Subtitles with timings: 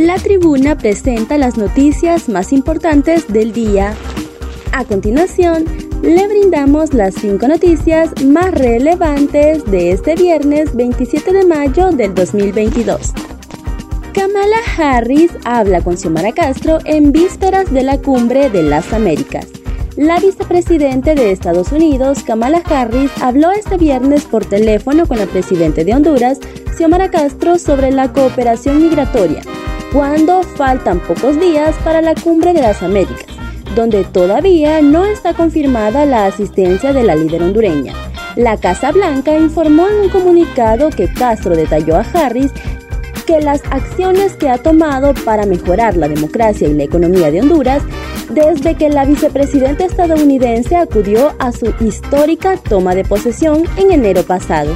[0.00, 3.92] La tribuna presenta las noticias más importantes del día.
[4.72, 5.66] A continuación,
[6.00, 13.12] le brindamos las cinco noticias más relevantes de este viernes 27 de mayo del 2022.
[14.14, 19.48] Kamala Harris habla con Xiomara Castro en vísperas de la cumbre de las Américas.
[19.98, 25.84] La vicepresidente de Estados Unidos, Kamala Harris, habló este viernes por teléfono con la presidente
[25.84, 26.38] de Honduras,
[26.74, 29.42] Xiomara Castro, sobre la cooperación migratoria,
[29.92, 33.26] cuando faltan pocos días para la cumbre de las Américas,
[33.74, 37.92] donde todavía no está confirmada la asistencia de la líder hondureña.
[38.36, 42.52] La Casa Blanca informó en un comunicado que Castro detalló a Harris
[43.26, 47.82] que las acciones que ha tomado para mejorar la democracia y la economía de Honduras
[48.28, 54.74] desde que la vicepresidenta estadounidense acudió a su histórica toma de posesión en enero pasado.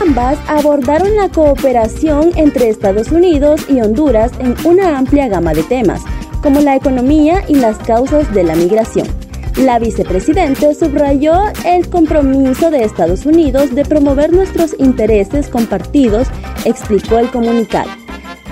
[0.00, 6.02] Ambas abordaron la cooperación entre Estados Unidos y Honduras en una amplia gama de temas,
[6.42, 9.06] como la economía y las causas de la migración.
[9.56, 16.26] La vicepresidenta subrayó el compromiso de Estados Unidos de promover nuestros intereses compartidos,
[16.64, 17.90] explicó el comunicado.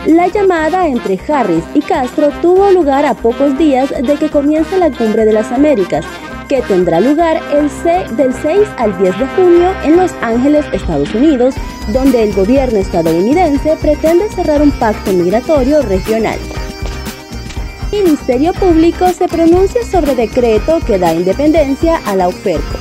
[0.06, 4.91] La llamada entre Harris y Castro tuvo lugar a pocos días de que comience la
[4.91, 6.05] Cumbre de las Américas,
[6.51, 7.70] que tendrá lugar el
[8.17, 11.55] del 6 al 10 de junio en Los Ángeles, Estados Unidos,
[11.93, 16.37] donde el gobierno estadounidense pretende cerrar un pacto migratorio regional.
[17.93, 22.78] El Ministerio Público se pronuncia sobre decreto que da independencia a la UFERCO.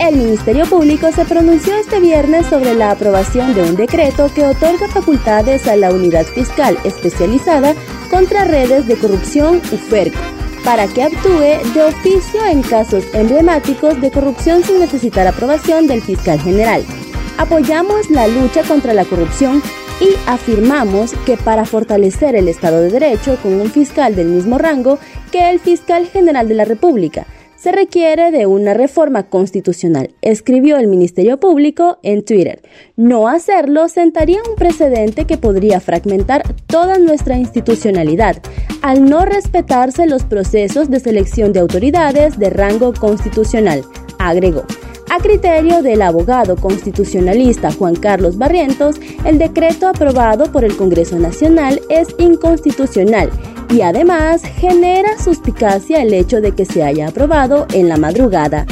[0.00, 4.86] El Ministerio Público se pronunció este viernes sobre la aprobación de un decreto que otorga
[4.88, 7.74] facultades a la Unidad Fiscal Especializada
[8.10, 14.62] contra Redes de Corrupción UFERCO para que actúe de oficio en casos emblemáticos de corrupción
[14.62, 16.84] sin necesitar aprobación del fiscal general.
[17.38, 19.62] Apoyamos la lucha contra la corrupción
[19.98, 24.98] y afirmamos que para fortalecer el Estado de Derecho con un fiscal del mismo rango
[25.32, 27.24] que el fiscal general de la República,
[27.58, 32.62] se requiere de una reforma constitucional, escribió el Ministerio Público en Twitter.
[32.96, 38.40] No hacerlo sentaría un precedente que podría fragmentar toda nuestra institucionalidad,
[38.80, 43.82] al no respetarse los procesos de selección de autoridades de rango constitucional,
[44.18, 44.64] agregó.
[45.10, 51.80] A criterio del abogado constitucionalista Juan Carlos Barrientos, el decreto aprobado por el Congreso Nacional
[51.88, 53.30] es inconstitucional
[53.70, 58.66] y además genera suspicacia el hecho de que se haya aprobado en la madrugada.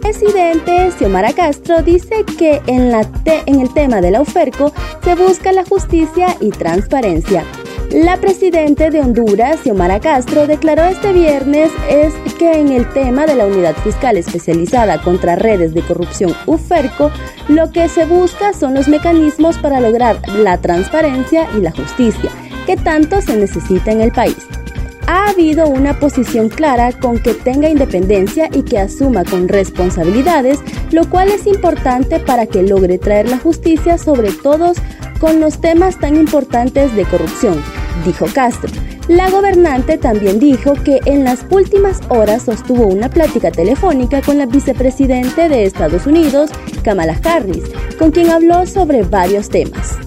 [0.00, 4.72] Presidente Xiomara Castro dice que en, la en el tema de la UFERCO
[5.02, 7.44] se busca la justicia y transparencia.
[7.90, 13.36] La presidenta de Honduras, Xiomara Castro, declaró este viernes es que en el tema de
[13.36, 17.10] la Unidad Fiscal Especializada contra Redes de Corrupción UFERCO,
[17.48, 22.30] lo que se busca son los mecanismos para lograr la transparencia y la justicia
[22.66, 24.36] que tanto se necesita en el país.
[25.06, 30.58] Ha habido una posición clara con que tenga independencia y que asuma con responsabilidades,
[30.90, 34.78] lo cual es importante para que logre traer la justicia sobre todos
[35.20, 37.62] con los temas tan importantes de corrupción,
[38.04, 38.72] dijo Castro.
[39.06, 44.46] La gobernante también dijo que en las últimas horas sostuvo una plática telefónica con la
[44.46, 46.50] vicepresidente de Estados Unidos,
[46.82, 47.62] Kamala Harris,
[48.00, 50.05] con quien habló sobre varios temas.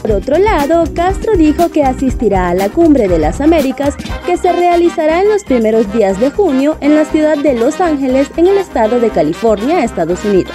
[0.00, 3.94] Por otro lado, Castro dijo que asistirá a la Cumbre de las Américas
[4.24, 8.30] que se realizará en los primeros días de junio en la ciudad de Los Ángeles,
[8.36, 10.54] en el estado de California, Estados Unidos.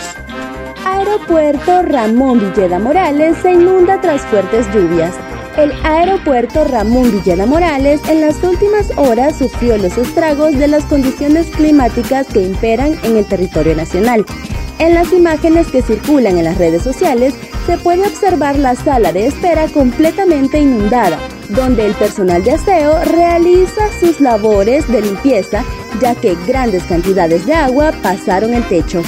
[0.86, 5.14] Aeropuerto Ramón Villeda Morales se inunda tras fuertes lluvias.
[5.58, 11.48] El aeropuerto Ramón Villeda Morales en las últimas horas sufrió los estragos de las condiciones
[11.48, 14.25] climáticas que imperan en el territorio nacional.
[14.80, 19.28] En las imágenes que circulan en las redes sociales se puede observar la sala de
[19.28, 21.18] espera completamente inundada,
[21.50, 25.63] donde el personal de aseo realiza sus labores de limpieza,
[26.01, 29.01] ya que grandes cantidades de agua pasaron el techo.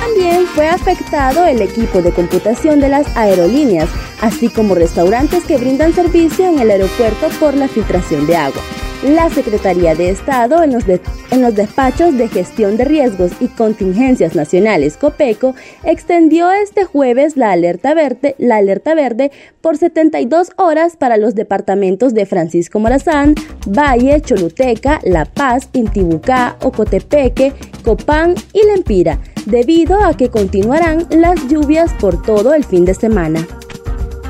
[0.00, 3.88] También fue afectado el equipo de computación de las aerolíneas,
[4.20, 8.62] así como restaurantes que brindan servicio en el aeropuerto por la filtración de agua.
[9.02, 14.34] La Secretaría de Estado en los, en los despachos de gestión de riesgos y contingencias
[14.34, 15.54] nacionales COPECO
[15.84, 19.32] extendió este jueves la alerta verde, la alerta verde
[19.62, 23.36] por 72 horas para los departamentos de Francisco Morazán,
[23.66, 31.90] Valle, Choluteca, La Paz, Intibucá, Ocotepeque, Copán y Lempira, debido a que continuarán las lluvias
[31.94, 33.46] por todo el fin de semana.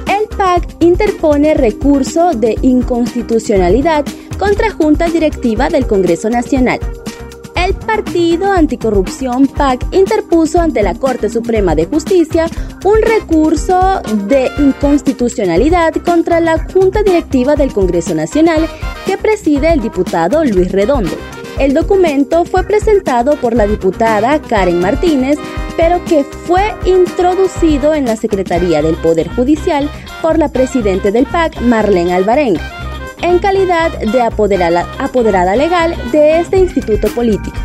[0.06, 4.04] El PAC interpone recurso de inconstitucionalidad
[4.40, 6.80] contra Junta Directiva del Congreso Nacional.
[7.56, 12.46] el Partido Anticorrupción PAC interpuso ante la Corte Suprema de Justicia
[12.84, 18.66] un recurso de inconstitucionalidad contra la Junta Directiva del Congreso Nacional
[19.06, 21.16] que preside el diputado Luis Redondo.
[21.58, 25.38] El documento fue presentado por la diputada Karen Martínez,
[25.76, 29.90] pero que fue introducido en la Secretaría del Poder Judicial
[30.22, 32.79] por la presidenta del PAC, Marlene Alvarenga
[33.22, 37.56] en calidad de apoderada, legal de este instituto político.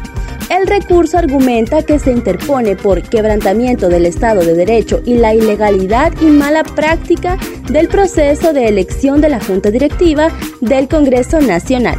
[0.49, 6.13] El recurso argumenta que se interpone por quebrantamiento del Estado de Derecho y la ilegalidad
[6.21, 7.37] y mala práctica
[7.69, 10.29] del proceso de elección de la Junta Directiva
[10.61, 11.97] del Congreso Nacional.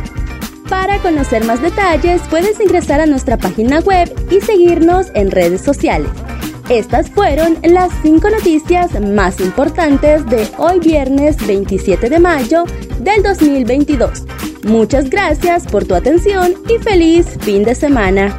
[0.68, 6.10] Para conocer más detalles, puedes ingresar a nuestra página web y seguirnos en redes sociales.
[6.68, 12.64] Estas fueron las cinco noticias más importantes de hoy viernes 27 de mayo
[12.98, 14.24] del 2022.
[14.64, 18.36] Muchas gracias por tu atención y feliz fin de semana.